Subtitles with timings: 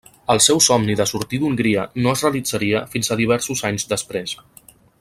[0.33, 4.35] El seu somni de sortir d'Hongria no es realitzaria fins a diversos anys després.